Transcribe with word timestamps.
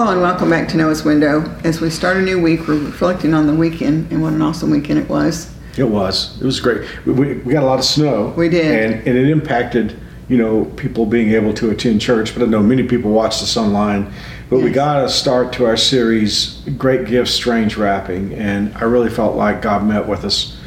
Hello 0.00 0.12
and 0.12 0.22
welcome 0.22 0.48
back 0.48 0.66
to 0.68 0.78
Noah's 0.78 1.04
Window. 1.04 1.42
As 1.62 1.82
we 1.82 1.90
start 1.90 2.16
a 2.16 2.22
new 2.22 2.40
week, 2.40 2.66
we're 2.66 2.82
reflecting 2.82 3.34
on 3.34 3.46
the 3.46 3.54
weekend 3.54 4.10
and 4.10 4.22
what 4.22 4.32
an 4.32 4.40
awesome 4.40 4.70
weekend 4.70 4.98
it 4.98 5.06
was. 5.10 5.54
It 5.76 5.84
was. 5.84 6.40
It 6.40 6.44
was 6.46 6.58
great. 6.58 6.88
We, 7.04 7.12
we, 7.12 7.34
we 7.40 7.52
got 7.52 7.64
a 7.64 7.66
lot 7.66 7.78
of 7.78 7.84
snow. 7.84 8.32
We 8.34 8.48
did. 8.48 8.92
And, 8.92 9.06
and 9.06 9.18
it 9.18 9.28
impacted, 9.28 10.00
you 10.30 10.38
know, 10.38 10.64
people 10.64 11.04
being 11.04 11.32
able 11.32 11.52
to 11.52 11.68
attend 11.68 12.00
church. 12.00 12.32
But 12.32 12.42
I 12.42 12.46
know 12.46 12.62
many 12.62 12.84
people 12.84 13.10
watched 13.10 13.42
us 13.42 13.58
online. 13.58 14.10
But 14.48 14.60
we 14.60 14.70
got 14.70 15.04
a 15.04 15.08
start 15.10 15.52
to 15.54 15.66
our 15.66 15.76
series, 15.76 16.62
Great 16.78 17.06
Gifts, 17.06 17.32
Strange 17.32 17.76
Wrapping. 17.76 18.32
And 18.32 18.74
I 18.76 18.84
really 18.84 19.10
felt 19.10 19.36
like 19.36 19.60
God 19.60 19.84
met 19.84 20.08
with 20.08 20.24
us 20.24 20.58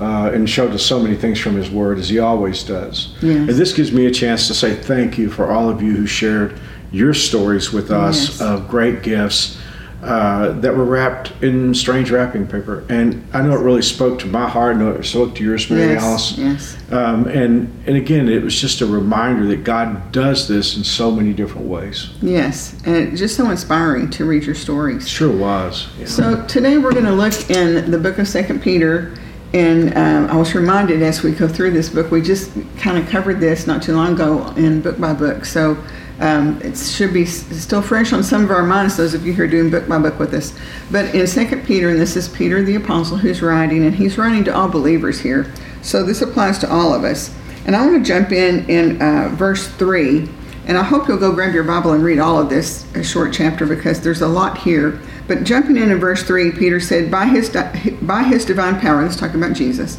uh, 0.00 0.32
and 0.34 0.50
showed 0.50 0.72
us 0.72 0.84
so 0.84 0.98
many 0.98 1.14
things 1.14 1.38
from 1.38 1.54
His 1.54 1.70
Word, 1.70 2.00
as 2.00 2.08
He 2.08 2.18
always 2.18 2.64
does. 2.64 3.14
Yes. 3.22 3.50
And 3.50 3.50
this 3.50 3.72
gives 3.72 3.92
me 3.92 4.06
a 4.06 4.10
chance 4.10 4.48
to 4.48 4.54
say 4.54 4.74
thank 4.74 5.16
you 5.16 5.30
for 5.30 5.52
all 5.52 5.70
of 5.70 5.80
you 5.80 5.94
who 5.94 6.06
shared 6.08 6.58
your 6.92 7.14
stories 7.14 7.72
with 7.72 7.90
us 7.90 8.28
Yes. 8.28 8.40
of 8.40 8.68
great 8.68 9.02
gifts 9.02 9.58
uh, 10.02 10.52
that 10.60 10.74
were 10.74 10.84
wrapped 10.86 11.30
in 11.42 11.74
strange 11.74 12.10
wrapping 12.10 12.46
paper. 12.46 12.84
And 12.88 13.22
I 13.34 13.42
know 13.42 13.52
it 13.52 13.60
really 13.60 13.82
spoke 13.82 14.18
to 14.20 14.26
my 14.26 14.48
heart. 14.48 14.76
I 14.76 14.78
know 14.78 14.92
it 14.92 15.04
spoke 15.04 15.34
to 15.34 15.44
yours, 15.44 15.68
Mary 15.68 15.92
yes, 15.92 16.02
Alice. 16.02 16.38
yes. 16.38 16.76
Um, 16.90 17.26
and 17.28 17.70
and 17.86 17.96
again, 17.96 18.26
it 18.30 18.42
was 18.42 18.58
just 18.58 18.80
a 18.80 18.86
reminder 18.86 19.46
that 19.48 19.62
God 19.62 20.10
does 20.10 20.48
this 20.48 20.74
in 20.78 20.84
so 20.84 21.10
many 21.10 21.34
different 21.34 21.66
ways. 21.66 22.08
Yes, 22.22 22.74
and 22.86 23.14
just 23.14 23.36
so 23.36 23.50
inspiring 23.50 24.08
to 24.12 24.24
read 24.24 24.44
your 24.44 24.54
stories. 24.54 25.06
Sure 25.06 25.30
was. 25.30 25.86
Yeah. 25.98 26.06
So 26.06 26.46
today 26.46 26.78
we're 26.78 26.92
going 26.92 27.04
to 27.04 27.12
look 27.12 27.50
in 27.50 27.90
the 27.90 27.98
book 27.98 28.16
of 28.18 28.26
Second 28.26 28.62
Peter, 28.62 29.12
and 29.52 29.94
um, 29.98 30.34
I 30.34 30.36
was 30.38 30.54
reminded 30.54 31.02
as 31.02 31.22
we 31.22 31.32
go 31.32 31.46
through 31.46 31.72
this 31.72 31.90
book, 31.90 32.10
we 32.10 32.22
just 32.22 32.52
kind 32.78 32.96
of 32.96 33.06
covered 33.10 33.38
this 33.38 33.66
not 33.66 33.82
too 33.82 33.94
long 33.94 34.14
ago 34.14 34.46
in 34.56 34.80
book 34.80 34.98
by 34.98 35.12
book. 35.12 35.44
So 35.44 35.76
um, 36.20 36.60
it 36.62 36.76
should 36.76 37.14
be 37.14 37.24
still 37.24 37.80
fresh 37.80 38.12
on 38.12 38.22
some 38.22 38.44
of 38.44 38.50
our 38.50 38.62
minds, 38.62 38.96
those 38.96 39.14
of 39.14 39.26
you 39.26 39.32
who 39.32 39.42
are 39.42 39.48
doing 39.48 39.70
book 39.70 39.88
by 39.88 39.98
book 39.98 40.18
with 40.18 40.34
us. 40.34 40.54
But 40.90 41.14
in 41.14 41.26
Second 41.26 41.64
Peter, 41.64 41.88
and 41.88 41.98
this 41.98 42.14
is 42.14 42.28
Peter 42.28 42.62
the 42.62 42.76
apostle 42.76 43.16
who's 43.16 43.40
writing, 43.40 43.84
and 43.84 43.94
he's 43.94 44.18
writing 44.18 44.44
to 44.44 44.54
all 44.54 44.68
believers 44.68 45.20
here. 45.20 45.50
So 45.82 46.02
this 46.02 46.20
applies 46.20 46.58
to 46.58 46.70
all 46.70 46.92
of 46.92 47.04
us. 47.04 47.34
And 47.64 47.74
I 47.74 47.86
want 47.86 48.04
to 48.04 48.08
jump 48.08 48.32
in 48.32 48.68
in 48.68 49.00
uh, 49.00 49.30
verse 49.32 49.66
three. 49.66 50.28
And 50.66 50.76
I 50.76 50.82
hope 50.82 51.08
you'll 51.08 51.18
go 51.18 51.32
grab 51.32 51.54
your 51.54 51.64
Bible 51.64 51.92
and 51.92 52.04
read 52.04 52.18
all 52.18 52.38
of 52.38 52.50
this 52.50 52.84
a 52.94 53.02
short 53.02 53.32
chapter 53.32 53.66
because 53.66 54.02
there's 54.02 54.20
a 54.20 54.28
lot 54.28 54.58
here. 54.58 55.00
But 55.26 55.44
jumping 55.44 55.76
in 55.76 55.90
in 55.90 55.98
verse 55.98 56.22
3, 56.22 56.52
Peter 56.52 56.80
said, 56.80 57.10
By 57.10 57.26
his, 57.26 57.48
di- 57.48 57.96
by 58.02 58.24
his 58.24 58.44
divine 58.44 58.78
power, 58.78 59.02
let's 59.02 59.16
talk 59.16 59.34
about 59.34 59.54
Jesus. 59.54 59.96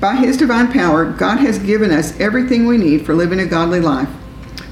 By 0.00 0.16
his 0.16 0.36
divine 0.36 0.72
power, 0.72 1.04
God 1.10 1.38
has 1.38 1.58
given 1.58 1.90
us 1.90 2.18
everything 2.18 2.66
we 2.66 2.76
need 2.76 3.06
for 3.06 3.14
living 3.14 3.40
a 3.40 3.46
godly 3.46 3.80
life. 3.80 4.08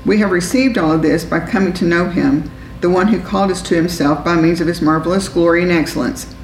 We 0.05 0.19
have 0.19 0.31
received 0.31 0.79
all 0.79 0.93
of 0.93 1.03
this 1.03 1.25
by 1.25 1.41
coming 1.41 1.73
to 1.75 1.85
know 1.85 2.09
him, 2.09 2.51
the 2.81 2.91
one 2.91 3.09
who 3.09 3.21
called 3.21 3.51
us 3.51 3.63
to 3.63 3.75
himself 3.75 4.25
by 4.25 4.37
means 4.37 4.61
of 4.61 4.69
his 4.69 4.81
marvelous 4.81 5.29
glory 5.29 5.63
and 5.63 5.73
excellence. 5.73 6.35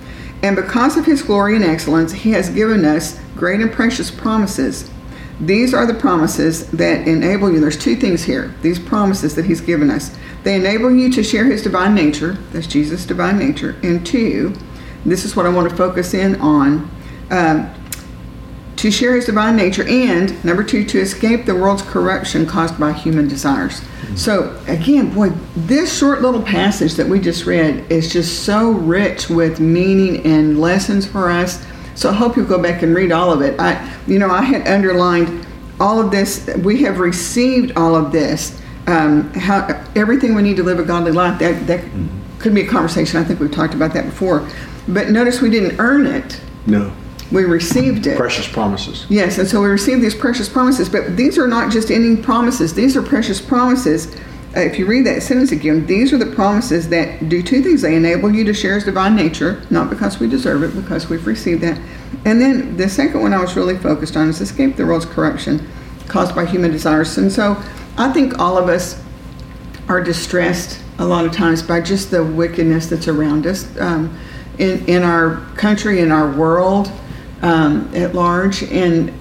And 0.42 0.56
because 0.56 0.96
of 0.96 1.06
his 1.06 1.22
glory 1.22 1.56
and 1.56 1.64
excellence, 1.64 2.12
he 2.12 2.32
has 2.32 2.50
given 2.50 2.84
us 2.84 3.18
great 3.34 3.60
and 3.60 3.72
precious 3.72 4.10
promises. 4.10 4.90
These 5.40 5.74
are 5.74 5.86
the 5.86 5.94
promises 5.94 6.70
that 6.70 7.08
enable 7.08 7.50
you. 7.50 7.60
There's 7.60 7.78
two 7.78 7.96
things 7.96 8.24
here. 8.24 8.54
These 8.62 8.78
promises 8.78 9.34
that 9.34 9.46
he's 9.46 9.60
given 9.60 9.90
us. 9.90 10.16
They 10.42 10.54
enable 10.56 10.94
you 10.94 11.10
to 11.12 11.22
share 11.24 11.46
his 11.46 11.62
divine 11.62 11.94
nature. 11.94 12.32
That's 12.52 12.66
Jesus' 12.66 13.06
divine 13.06 13.38
nature. 13.38 13.76
And 13.82 14.06
two, 14.06 14.54
this 15.04 15.24
is 15.24 15.34
what 15.34 15.46
I 15.46 15.48
want 15.48 15.70
to 15.70 15.76
focus 15.76 16.14
in 16.14 16.40
on. 16.40 16.90
Um, 17.30 17.74
to 18.84 18.90
share 18.90 19.14
his 19.14 19.24
divine 19.24 19.56
nature, 19.56 19.82
and 19.88 20.44
number 20.44 20.62
two, 20.62 20.84
to 20.84 21.00
escape 21.00 21.46
the 21.46 21.54
world's 21.54 21.80
corruption 21.80 22.44
caused 22.44 22.78
by 22.78 22.92
human 22.92 23.26
desires. 23.26 23.80
So, 24.14 24.62
again, 24.66 25.08
boy, 25.08 25.30
this 25.56 25.96
short 25.96 26.20
little 26.20 26.42
passage 26.42 26.92
that 26.96 27.08
we 27.08 27.18
just 27.18 27.46
read 27.46 27.90
is 27.90 28.12
just 28.12 28.44
so 28.44 28.72
rich 28.72 29.30
with 29.30 29.58
meaning 29.58 30.26
and 30.26 30.60
lessons 30.60 31.06
for 31.06 31.30
us. 31.30 31.64
So, 31.94 32.10
I 32.10 32.12
hope 32.12 32.36
you'll 32.36 32.44
go 32.44 32.62
back 32.62 32.82
and 32.82 32.94
read 32.94 33.10
all 33.10 33.32
of 33.32 33.40
it. 33.40 33.58
I, 33.58 33.90
you 34.06 34.18
know, 34.18 34.28
I 34.28 34.42
had 34.42 34.68
underlined 34.68 35.46
all 35.80 35.98
of 35.98 36.10
this. 36.10 36.46
We 36.62 36.82
have 36.82 36.98
received 36.98 37.72
all 37.78 37.94
of 37.94 38.12
this. 38.12 38.60
Um, 38.86 39.32
how 39.32 39.82
everything 39.96 40.34
we 40.34 40.42
need 40.42 40.58
to 40.58 40.62
live 40.62 40.78
a 40.78 40.84
godly 40.84 41.12
life. 41.12 41.38
That 41.38 41.66
that 41.68 41.82
could 42.38 42.54
be 42.54 42.60
a 42.60 42.68
conversation. 42.68 43.18
I 43.18 43.24
think 43.24 43.40
we've 43.40 43.50
talked 43.50 43.72
about 43.72 43.94
that 43.94 44.04
before. 44.04 44.46
But 44.88 45.08
notice 45.08 45.40
we 45.40 45.48
didn't 45.48 45.80
earn 45.80 46.04
it. 46.04 46.38
no. 46.66 46.92
We 47.32 47.44
received 47.44 48.06
it. 48.06 48.16
Precious 48.16 48.46
promises. 48.46 49.06
Yes, 49.08 49.38
and 49.38 49.48
so 49.48 49.60
we 49.60 49.68
receive 49.68 50.00
these 50.00 50.14
precious 50.14 50.48
promises, 50.48 50.88
but 50.88 51.16
these 51.16 51.38
are 51.38 51.48
not 51.48 51.72
just 51.72 51.90
any 51.90 52.16
promises. 52.16 52.74
These 52.74 52.96
are 52.96 53.02
precious 53.02 53.40
promises. 53.40 54.14
Uh, 54.56 54.60
if 54.60 54.78
you 54.78 54.86
read 54.86 55.04
that 55.06 55.22
sentence 55.22 55.50
again, 55.50 55.84
these 55.86 56.12
are 56.12 56.18
the 56.18 56.32
promises 56.34 56.88
that 56.90 57.28
do 57.28 57.42
two 57.42 57.62
things. 57.62 57.82
They 57.82 57.96
enable 57.96 58.32
you 58.32 58.44
to 58.44 58.54
share 58.54 58.74
His 58.74 58.84
divine 58.84 59.16
nature, 59.16 59.62
not 59.70 59.90
because 59.90 60.20
we 60.20 60.28
deserve 60.28 60.62
it, 60.62 60.80
because 60.80 61.08
we've 61.08 61.26
received 61.26 61.62
that. 61.62 61.80
And 62.24 62.40
then 62.40 62.76
the 62.76 62.88
second 62.88 63.20
one 63.20 63.32
I 63.32 63.40
was 63.40 63.56
really 63.56 63.76
focused 63.76 64.16
on 64.16 64.28
is 64.28 64.40
escape 64.40 64.76
the 64.76 64.86
world's 64.86 65.06
corruption 65.06 65.66
caused 66.06 66.34
by 66.34 66.46
human 66.46 66.70
desires. 66.70 67.16
And 67.18 67.32
so 67.32 67.60
I 67.96 68.12
think 68.12 68.38
all 68.38 68.56
of 68.56 68.68
us 68.68 69.02
are 69.88 70.00
distressed 70.00 70.80
a 70.98 71.04
lot 71.04 71.24
of 71.24 71.32
times 71.32 71.62
by 71.62 71.80
just 71.80 72.10
the 72.10 72.24
wickedness 72.24 72.86
that's 72.86 73.08
around 73.08 73.46
us 73.46 73.76
um, 73.78 74.16
in 74.58 74.84
in 74.86 75.02
our 75.02 75.36
country, 75.56 76.00
in 76.00 76.12
our 76.12 76.30
world 76.30 76.92
um, 77.42 77.90
at 77.94 78.14
large. 78.14 78.62
And 78.64 79.12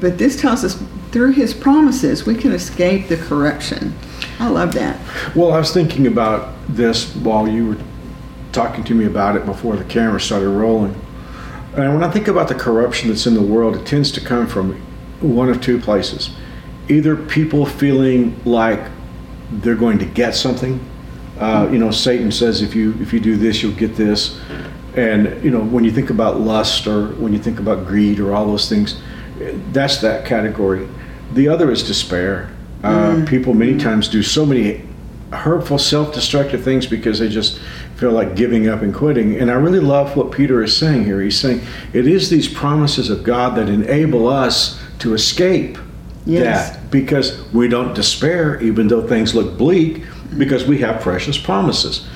but 0.00 0.18
this 0.18 0.40
tells 0.40 0.64
us 0.64 0.82
through 1.10 1.32
His 1.32 1.54
promises 1.54 2.26
we 2.26 2.34
can 2.34 2.52
escape 2.52 3.08
the 3.08 3.16
corruption. 3.16 3.94
I 4.38 4.48
love 4.48 4.74
that. 4.74 5.00
Well, 5.34 5.52
I 5.52 5.58
was 5.58 5.72
thinking 5.72 6.06
about 6.06 6.54
this 6.68 7.14
while 7.16 7.48
you 7.48 7.68
were 7.68 7.78
talking 8.52 8.84
to 8.84 8.94
me 8.94 9.04
about 9.04 9.36
it 9.36 9.44
before 9.46 9.76
the 9.76 9.84
camera 9.84 10.20
started 10.20 10.48
rolling. 10.48 10.94
And 11.76 11.92
when 11.92 12.02
I 12.02 12.10
think 12.10 12.28
about 12.28 12.48
the 12.48 12.54
corruption 12.54 13.08
that's 13.08 13.26
in 13.26 13.34
the 13.34 13.42
world, 13.42 13.76
it 13.76 13.86
tends 13.86 14.10
to 14.12 14.20
come 14.20 14.46
from 14.46 14.74
one 15.20 15.50
of 15.50 15.60
two 15.60 15.78
places. 15.78 16.34
Either 16.88 17.16
people 17.16 17.66
feeling 17.66 18.40
like 18.44 18.80
they're 19.50 19.74
going 19.74 19.98
to 19.98 20.06
get 20.06 20.34
something. 20.34 20.80
Uh, 21.38 21.68
you 21.70 21.78
know, 21.78 21.90
Satan 21.90 22.32
says 22.32 22.62
if 22.62 22.74
you 22.74 22.94
if 23.00 23.12
you 23.12 23.20
do 23.20 23.36
this, 23.36 23.62
you'll 23.62 23.74
get 23.74 23.94
this. 23.94 24.40
And 24.96 25.42
you 25.44 25.50
know, 25.50 25.60
when 25.60 25.84
you 25.84 25.90
think 25.92 26.10
about 26.10 26.40
lust 26.40 26.86
or 26.86 27.08
when 27.08 27.32
you 27.32 27.38
think 27.38 27.58
about 27.58 27.86
greed 27.86 28.18
or 28.18 28.34
all 28.34 28.46
those 28.46 28.68
things, 28.68 29.00
that's 29.72 29.98
that 29.98 30.24
category. 30.24 30.88
The 31.34 31.48
other 31.48 31.70
is 31.70 31.82
despair. 31.82 32.50
Uh, 32.82 33.24
People 33.26 33.52
many 33.52 33.76
times 33.78 34.08
do 34.08 34.22
so 34.22 34.46
many 34.46 34.82
hurtful, 35.32 35.76
self-destructive 35.78 36.62
things 36.62 36.86
because 36.86 37.18
they 37.18 37.28
just 37.28 37.58
feel 37.96 38.12
like 38.12 38.36
giving 38.36 38.68
up 38.68 38.80
and 38.82 38.94
quitting. 38.94 39.36
And 39.36 39.50
I 39.50 39.54
really 39.54 39.80
love 39.80 40.16
what 40.16 40.30
Peter 40.30 40.62
is 40.62 40.76
saying 40.76 41.04
here. 41.04 41.20
He's 41.20 41.38
saying 41.38 41.62
it 41.92 42.06
is 42.06 42.30
these 42.30 42.48
promises 42.48 43.10
of 43.10 43.24
God 43.24 43.56
that 43.56 43.68
enable 43.68 44.28
us 44.28 44.80
to 45.00 45.14
escape 45.14 45.78
Yes. 46.24 46.70
that 46.70 46.90
because 46.90 47.40
we 47.52 47.68
don't 47.68 47.94
despair 47.94 48.60
even 48.60 48.88
though 48.88 49.06
things 49.06 49.32
look 49.34 49.56
bleak 49.56 50.02
because 50.36 50.64
we 50.64 50.78
have 50.78 51.00
precious 51.00 51.38
promises. 51.38 52.06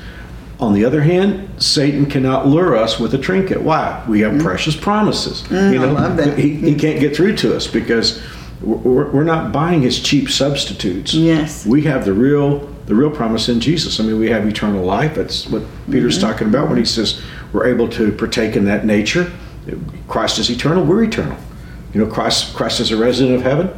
On 0.61 0.75
the 0.75 0.85
other 0.85 1.01
hand, 1.01 1.63
Satan 1.63 2.05
cannot 2.07 2.47
lure 2.47 2.77
us 2.77 3.01
with 3.01 3.15
a 3.15 3.19
trinket. 3.19 3.63
Why? 3.63 4.05
We 4.07 4.21
have 4.21 4.41
precious 4.43 4.77
promises. 4.77 5.43
Mm, 5.45 5.81
I 5.81 5.85
love 5.91 6.17
that. 6.19 6.39
He, 6.39 6.55
he 6.55 6.75
can't 6.75 7.01
get 7.01 7.17
through 7.17 7.37
to 7.37 7.57
us 7.57 7.67
because 7.67 8.23
we're, 8.61 9.11
we're 9.11 9.25
not 9.25 9.53
buying 9.53 9.81
his 9.81 9.99
cheap 10.01 10.29
substitutes. 10.29 11.15
Yes. 11.15 11.65
We 11.65 11.83
have 11.83 12.05
the 12.05 12.13
real 12.13 12.69
the 12.87 12.95
real 12.97 13.11
promise 13.11 13.49
in 13.49 13.61
Jesus. 13.61 14.01
I 14.01 14.03
mean, 14.03 14.19
we 14.19 14.29
have 14.31 14.47
eternal 14.47 14.85
life. 14.85 15.15
That's 15.15 15.47
what 15.47 15.63
Peter's 15.91 16.19
Mm-hmm. 16.19 16.27
talking 16.27 16.49
about 16.49 16.69
when 16.69 16.77
he 16.77 16.85
says 16.85 17.23
we're 17.53 17.67
able 17.69 17.89
to 17.91 18.11
partake 18.13 18.57
in 18.57 18.65
that 18.65 18.85
nature. 18.85 19.31
Christ 20.09 20.39
is 20.41 20.51
eternal. 20.51 20.85
We're 20.85 21.05
eternal. 21.05 21.39
You 21.95 22.05
know, 22.05 22.11
Christ 22.13 22.55
Christ 22.55 22.81
is 22.81 22.91
a 22.91 22.97
resident 22.97 23.37
of 23.37 23.43
heaven. 23.43 23.71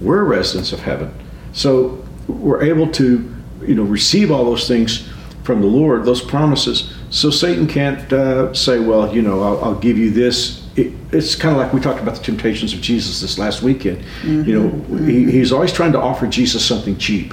We're 0.00 0.22
residents 0.24 0.72
of 0.72 0.80
heaven. 0.80 1.12
So 1.52 2.04
we're 2.28 2.62
able 2.62 2.92
to, 2.92 3.34
you 3.62 3.74
know, 3.74 3.82
receive 3.84 4.30
all 4.30 4.44
those 4.44 4.68
things 4.68 5.07
from 5.48 5.62
the 5.62 5.66
Lord, 5.66 6.04
those 6.04 6.20
promises. 6.20 6.92
So 7.08 7.30
Satan 7.30 7.66
can't 7.66 8.12
uh, 8.12 8.52
say, 8.52 8.80
well, 8.80 9.14
you 9.14 9.22
know, 9.22 9.42
I'll, 9.42 9.64
I'll 9.64 9.78
give 9.78 9.96
you 9.96 10.10
this. 10.10 10.62
It, 10.76 10.92
it's 11.10 11.34
kind 11.34 11.56
of 11.56 11.58
like 11.62 11.72
we 11.72 11.80
talked 11.80 12.02
about 12.02 12.16
the 12.16 12.22
temptations 12.22 12.74
of 12.74 12.82
Jesus 12.82 13.22
this 13.22 13.38
last 13.38 13.62
weekend. 13.62 14.04
You 14.46 14.54
know, 14.60 14.96
he, 15.06 15.30
he's 15.30 15.50
always 15.50 15.72
trying 15.72 15.92
to 15.92 15.98
offer 15.98 16.26
Jesus 16.26 16.62
something 16.62 16.98
cheap. 16.98 17.32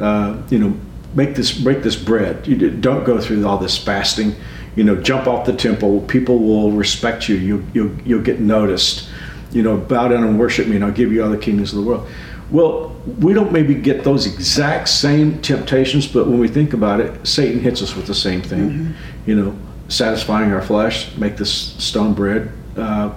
Uh, 0.00 0.42
you 0.50 0.58
know, 0.58 0.76
make 1.14 1.36
this 1.36 1.56
break 1.56 1.84
this 1.84 1.94
bread. 1.94 2.44
You 2.48 2.68
don't 2.68 3.04
go 3.04 3.20
through 3.20 3.46
all 3.46 3.58
this 3.58 3.78
fasting. 3.78 4.34
You 4.74 4.82
know, 4.82 4.96
jump 4.96 5.28
off 5.28 5.46
the 5.46 5.54
temple. 5.54 6.00
People 6.08 6.40
will 6.40 6.72
respect 6.72 7.28
you. 7.28 7.36
You 7.36 7.64
you'll, 7.74 7.94
you'll 8.04 8.22
get 8.22 8.40
noticed. 8.40 9.08
You 9.52 9.62
know, 9.62 9.76
bow 9.76 10.08
down 10.08 10.24
and 10.24 10.36
worship 10.36 10.66
me, 10.66 10.74
and 10.74 10.84
I'll 10.84 10.90
give 10.90 11.12
you 11.12 11.22
all 11.22 11.30
the 11.30 11.38
kingdoms 11.38 11.72
of 11.72 11.78
the 11.78 11.88
world. 11.88 12.08
Well, 12.52 12.94
we 13.18 13.32
don't 13.32 13.50
maybe 13.50 13.74
get 13.74 14.04
those 14.04 14.26
exact 14.26 14.88
same 14.88 15.40
temptations, 15.40 16.06
but 16.06 16.26
when 16.26 16.38
we 16.38 16.48
think 16.48 16.74
about 16.74 17.00
it, 17.00 17.26
Satan 17.26 17.60
hits 17.60 17.80
us 17.80 17.96
with 17.96 18.06
the 18.06 18.14
same 18.14 18.42
thing. 18.42 18.94
You 19.26 19.34
know, 19.34 19.58
satisfying 19.88 20.52
our 20.52 20.60
flesh, 20.60 21.16
make 21.16 21.38
this 21.38 21.50
stone 21.50 22.12
bread. 22.12 22.52
Uh, 22.76 23.14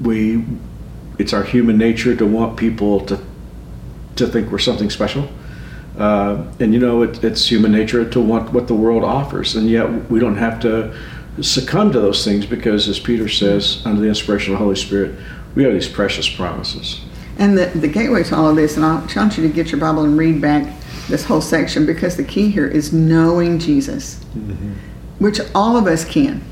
we, 0.00 0.44
it's 1.18 1.32
our 1.32 1.44
human 1.44 1.78
nature 1.78 2.16
to 2.16 2.26
want 2.26 2.56
people 2.56 3.00
to 3.06 3.20
to 4.16 4.26
think 4.26 4.50
we're 4.50 4.58
something 4.58 4.90
special. 4.90 5.28
Uh, 5.98 6.44
and 6.58 6.72
you 6.72 6.80
know, 6.80 7.02
it, 7.02 7.22
it's 7.22 7.46
human 7.46 7.70
nature 7.70 8.08
to 8.08 8.20
want 8.20 8.52
what 8.52 8.66
the 8.66 8.74
world 8.74 9.04
offers, 9.04 9.56
and 9.56 9.68
yet 9.68 10.10
we 10.10 10.18
don't 10.18 10.36
have 10.36 10.60
to 10.60 10.94
succumb 11.40 11.92
to 11.92 12.00
those 12.00 12.24
things 12.24 12.46
because, 12.46 12.88
as 12.88 12.98
Peter 12.98 13.28
says, 13.28 13.82
under 13.84 14.00
the 14.00 14.08
inspiration 14.08 14.52
of 14.52 14.58
the 14.58 14.64
Holy 14.64 14.76
Spirit, 14.76 15.14
we 15.54 15.64
have 15.64 15.72
these 15.72 15.88
precious 15.88 16.28
promises. 16.28 17.00
And 17.38 17.56
the, 17.56 17.66
the 17.66 17.88
gateway 17.88 18.22
to 18.24 18.36
all 18.36 18.48
of 18.48 18.56
this, 18.56 18.76
and 18.76 18.84
I 18.84 18.94
want 19.14 19.36
you 19.36 19.46
to 19.46 19.52
get 19.52 19.70
your 19.70 19.80
Bible 19.80 20.04
and 20.04 20.16
read 20.16 20.40
back 20.40 20.72
this 21.08 21.24
whole 21.24 21.40
section 21.42 21.84
because 21.86 22.16
the 22.16 22.24
key 22.24 22.50
here 22.50 22.66
is 22.66 22.92
knowing 22.92 23.58
Jesus, 23.58 24.22
which 25.18 25.40
all 25.54 25.76
of 25.76 25.86
us 25.86 26.04
can. 26.04 26.42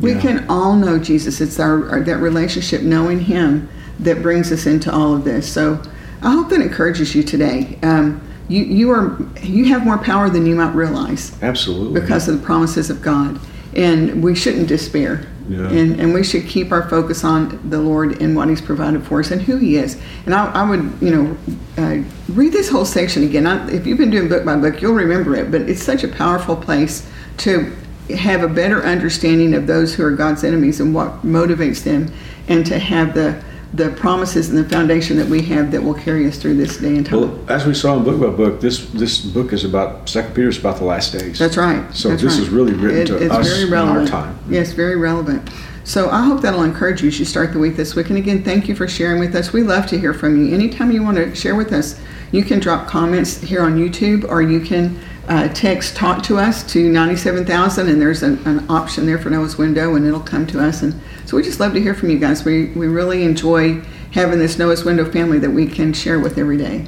We 0.00 0.12
Yeah. 0.12 0.20
can 0.20 0.46
all 0.50 0.76
know 0.76 0.98
Jesus. 0.98 1.40
It's 1.40 1.58
our, 1.58 1.88
our 1.88 2.00
that 2.00 2.18
relationship, 2.18 2.82
knowing 2.82 3.20
Him, 3.20 3.68
that 4.00 4.20
brings 4.22 4.52
us 4.52 4.66
into 4.66 4.92
all 4.92 5.14
of 5.14 5.24
this. 5.24 5.50
So 5.50 5.80
I 6.22 6.32
hope 6.32 6.50
that 6.50 6.60
encourages 6.60 7.14
you 7.14 7.22
today. 7.22 7.78
Um, 7.82 8.20
you 8.48 8.62
you 8.62 8.90
are 8.90 9.18
you 9.42 9.64
have 9.66 9.84
more 9.84 9.96
power 9.98 10.28
than 10.28 10.46
you 10.46 10.54
might 10.54 10.74
realize 10.74 11.32
Absolutely. 11.42 11.98
because 12.00 12.28
of 12.28 12.38
the 12.38 12.44
promises 12.46 12.90
of 12.90 13.00
God, 13.02 13.40
and 13.74 14.22
we 14.22 14.34
shouldn't 14.34 14.68
despair. 14.68 15.26
Yeah. 15.48 15.68
And, 15.68 16.00
and 16.00 16.12
we 16.12 16.24
should 16.24 16.46
keep 16.46 16.72
our 16.72 16.88
focus 16.88 17.22
on 17.22 17.70
the 17.70 17.78
Lord 17.78 18.20
and 18.20 18.34
what 18.34 18.48
He's 18.48 18.60
provided 18.60 19.06
for 19.06 19.20
us 19.20 19.30
and 19.30 19.40
who 19.40 19.56
He 19.56 19.76
is. 19.76 20.00
And 20.24 20.34
I, 20.34 20.46
I 20.52 20.68
would, 20.68 20.98
you 21.00 21.10
know, 21.10 21.36
uh, 21.78 22.02
read 22.32 22.52
this 22.52 22.68
whole 22.68 22.84
section 22.84 23.22
again. 23.22 23.46
I, 23.46 23.68
if 23.70 23.86
you've 23.86 23.98
been 23.98 24.10
doing 24.10 24.28
book 24.28 24.44
by 24.44 24.56
book, 24.56 24.82
you'll 24.82 24.94
remember 24.94 25.36
it. 25.36 25.50
But 25.50 25.62
it's 25.62 25.82
such 25.82 26.02
a 26.04 26.08
powerful 26.08 26.56
place 26.56 27.08
to 27.38 27.72
have 28.16 28.42
a 28.42 28.48
better 28.48 28.84
understanding 28.84 29.54
of 29.54 29.66
those 29.66 29.94
who 29.94 30.04
are 30.04 30.12
God's 30.12 30.44
enemies 30.44 30.80
and 30.80 30.94
what 30.94 31.22
motivates 31.22 31.82
them, 31.82 32.12
and 32.48 32.64
to 32.66 32.78
have 32.78 33.14
the 33.14 33.42
the 33.74 33.90
promises 33.90 34.48
and 34.48 34.56
the 34.58 34.68
foundation 34.68 35.16
that 35.16 35.26
we 35.26 35.42
have 35.42 35.70
that 35.72 35.82
will 35.82 35.94
carry 35.94 36.26
us 36.26 36.38
through 36.38 36.54
this 36.54 36.78
day 36.78 36.96
and 36.96 37.04
time. 37.04 37.20
well, 37.20 37.38
as 37.50 37.66
we 37.66 37.74
saw 37.74 37.96
in 37.96 38.04
book 38.04 38.20
by 38.20 38.28
book, 38.34 38.60
this 38.60 38.86
this 38.90 39.20
book 39.20 39.52
is 39.52 39.64
about 39.64 40.08
Second 40.08 40.34
Peter 40.34 40.48
is 40.48 40.58
about 40.58 40.76
the 40.78 40.84
last 40.84 41.12
days. 41.12 41.38
That's 41.38 41.56
right. 41.56 41.82
So 41.94 42.10
That's 42.10 42.22
this 42.22 42.34
right. 42.34 42.42
is 42.42 42.48
really 42.48 42.74
written 42.74 43.00
It- 43.00 43.06
to 43.08 43.16
it's 43.16 43.34
us 43.34 43.48
very 43.48 43.62
in 43.66 43.74
our 43.74 43.84
relevant. 43.84 44.08
time. 44.08 44.38
Yes, 44.48 44.72
very 44.72 44.96
relevant. 44.96 45.48
So 45.84 46.10
I 46.10 46.22
hope 46.24 46.40
that'll 46.42 46.64
encourage 46.64 47.02
you 47.02 47.08
as 47.08 47.18
you 47.18 47.24
start 47.24 47.52
the 47.52 47.58
week 47.60 47.76
this 47.76 47.94
week. 47.94 48.08
And 48.08 48.18
again, 48.18 48.42
thank 48.42 48.68
you 48.68 48.74
for 48.74 48.88
sharing 48.88 49.20
with 49.20 49.34
us. 49.36 49.52
We 49.52 49.62
love 49.62 49.86
to 49.88 49.98
hear 49.98 50.12
from 50.14 50.36
you. 50.44 50.52
Anytime 50.54 50.90
you 50.90 51.02
want 51.02 51.16
to 51.16 51.32
share 51.34 51.54
with 51.54 51.72
us, 51.72 51.98
you 52.32 52.42
can 52.42 52.58
drop 52.58 52.88
comments 52.88 53.40
here 53.40 53.62
on 53.62 53.76
YouTube 53.76 54.24
or 54.28 54.42
you 54.42 54.58
can 54.60 54.98
uh, 55.28 55.48
text 55.48 55.96
talk 55.96 56.22
to 56.24 56.38
us 56.38 56.62
to 56.72 56.90
97,000 56.90 57.88
and 57.88 58.00
there's 58.00 58.22
an, 58.22 58.38
an 58.46 58.68
option 58.70 59.06
there 59.06 59.18
for 59.18 59.30
Noah's 59.30 59.58
window 59.58 59.94
and 59.94 60.06
it'll 60.06 60.20
come 60.20 60.46
to 60.48 60.62
us. 60.62 60.82
And 60.82 61.00
so 61.24 61.36
we 61.36 61.42
just 61.42 61.60
love 61.60 61.72
to 61.74 61.80
hear 61.80 61.94
from 61.94 62.10
you 62.10 62.18
guys. 62.18 62.44
We, 62.44 62.66
we 62.68 62.86
really 62.86 63.24
enjoy 63.24 63.80
having 64.12 64.38
this 64.38 64.58
Noah's 64.58 64.84
window 64.84 65.10
family 65.10 65.38
that 65.40 65.50
we 65.50 65.66
can 65.66 65.92
share 65.92 66.20
with 66.20 66.38
every 66.38 66.56
day. 66.56 66.86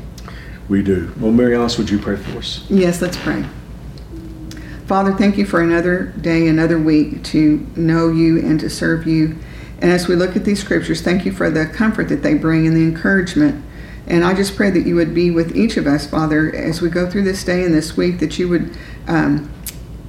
We 0.69 0.83
do. 0.83 1.13
Well, 1.19 1.33
Mary 1.33 1.57
Alice, 1.57 1.79
would 1.79 1.91
you 1.91 1.99
pray 1.99 2.17
for 2.17 2.39
us? 2.39 2.65
Yes, 2.69 3.03
let's 3.03 3.17
pray. 3.17 3.45
Father, 4.87 5.13
thank 5.13 5.37
you 5.37 5.45
for 5.45 5.61
another 5.61 6.15
day, 6.21 6.49
another 6.49 6.79
week 6.79 7.23
to 7.25 7.67
know 7.77 8.09
you 8.09 8.39
and 8.39 8.59
to 8.61 8.71
serve 8.71 9.07
you. 9.07 9.37
And 9.81 9.91
as 9.91 10.09
we 10.09 10.17
look 10.17 10.37
at 10.37 10.45
these 10.45 10.61
scriptures, 10.61 11.03
thank 11.03 11.25
you 11.25 11.33
for 11.33 11.51
the 11.51 11.67
comfort 11.67 12.09
that 12.09 12.23
they 12.23 12.35
bring 12.35 12.67
and 12.67 12.77
the 12.77 12.83
encouragement. 12.83 13.65
And 14.09 14.25
I 14.25 14.35
just 14.35 14.57
pray 14.57 14.71
that 14.71 14.87
you 14.87 14.97
would 14.97 15.15
be 15.15 15.31
with 15.31 15.55
each 15.55 15.77
of 15.77 15.87
us, 15.87 16.07
Father, 16.07 16.55
as 16.55 16.81
we 16.81 16.89
go 16.89 17.09
through 17.09 17.23
this 17.23 17.45
day 17.45 17.63
and 17.63 17.75
this 17.75 17.97
week, 17.97 18.19
that 18.21 18.39
you 18.39 18.49
would 18.49 18.77
um, 19.07 19.53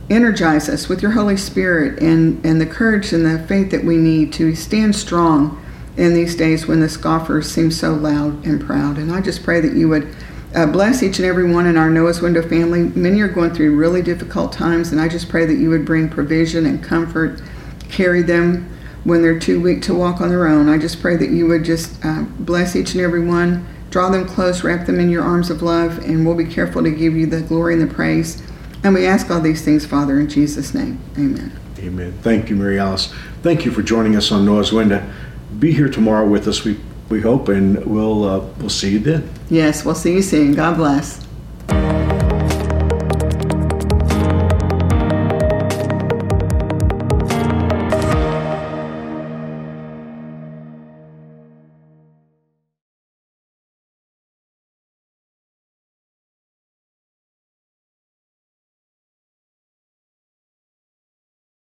energize 0.10 0.70
us 0.70 0.88
with 0.88 1.02
your 1.02 1.12
Holy 1.12 1.38
Spirit 1.38 2.02
and, 2.02 2.44
and 2.46 2.60
the 2.60 2.66
courage 2.66 3.12
and 3.12 3.26
the 3.26 3.46
faith 3.48 3.72
that 3.72 3.84
we 3.84 3.98
need 3.98 4.32
to 4.34 4.56
stand 4.56 4.96
strong 4.96 5.62
in 5.98 6.14
these 6.14 6.34
days 6.34 6.66
when 6.66 6.80
the 6.80 6.88
scoffers 6.88 7.52
seem 7.52 7.70
so 7.70 7.94
loud 7.94 8.46
and 8.46 8.62
proud. 8.62 8.98
And 8.98 9.12
I 9.12 9.20
just 9.20 9.44
pray 9.44 9.60
that 9.60 9.74
you 9.74 9.90
would 9.90 10.16
uh, 10.56 10.66
bless 10.66 11.04
each 11.04 11.20
and 11.20 11.28
every 11.28 11.52
one 11.52 11.68
in 11.68 11.78
our 11.78 11.90
Noah's 11.90 12.22
Window 12.22 12.42
family. 12.42 12.84
Many 12.84 13.20
are 13.20 13.28
going 13.28 13.54
through 13.54 13.76
really 13.76 14.02
difficult 14.02 14.54
times, 14.54 14.92
and 14.94 15.02
I 15.02 15.10
just 15.10 15.28
pray 15.30 15.46
that 15.46 15.56
you 15.56 15.70
would 15.70 15.86
bring 15.86 16.10
provision 16.10 16.66
and 16.66 16.82
comfort, 16.82 17.42
carry 17.90 18.22
them 18.22 18.74
when 19.04 19.22
they're 19.22 19.40
too 19.40 19.62
weak 19.62 19.82
to 19.84 19.94
walk 19.94 20.22
on 20.22 20.30
their 20.30 20.48
own. 20.48 20.70
I 20.70 20.78
just 20.78 21.02
pray 21.02 21.18
that 21.18 21.30
you 21.30 21.48
would 21.48 21.64
just 21.64 22.04
uh, 22.04 22.24
bless 22.40 22.76
each 22.76 22.94
and 22.94 23.02
every 23.02 23.26
one, 23.26 23.68
draw 23.90 24.10
them 24.10 24.28
close, 24.28 24.64
wrap 24.64 24.86
them 24.86 25.00
in 25.00 25.10
your 25.10 25.24
arms 25.24 25.50
of 25.50 25.62
love, 25.62 26.00
and 26.00 26.26
we'll 26.26 26.36
be 26.36 26.46
careful 26.46 26.84
to 26.84 26.92
give 26.92 27.16
you 27.16 27.26
the 27.26 27.42
glory 27.42 27.74
and 27.74 27.82
the 27.82 27.94
praise. 27.94 28.42
And 28.84 28.94
we 28.94 29.06
ask 29.06 29.30
all 29.30 29.42
these 29.42 29.64
things, 29.64 29.86
Father, 29.86 30.20
in 30.20 30.30
Jesus' 30.30 30.74
name. 30.74 31.00
Amen. 31.18 31.52
Amen. 31.80 32.14
Thank 32.22 32.50
you, 32.50 32.56
Mary 32.56 32.80
Alice. 32.80 33.14
Thank 33.42 33.66
you 33.66 33.72
for 33.72 33.82
joining 33.82 34.16
us 34.16 34.32
on 34.32 34.46
Noah's 34.46 34.72
Window. 34.72 35.08
Be 35.60 35.72
here 35.72 35.90
tomorrow 35.90 36.28
with 36.28 36.48
us, 36.48 36.64
we, 36.64 36.80
we 37.10 37.22
hope, 37.22 37.50
and 37.50 37.84
we'll, 37.86 38.24
uh, 38.24 38.40
we'll 38.60 38.70
see 38.70 38.92
you 38.92 39.00
then. 39.00 39.30
Yes, 39.50 39.84
we'll 39.84 39.96
see 39.96 40.14
you 40.14 40.22
soon. 40.22 40.54
God 40.54 40.78
bless. 40.78 41.29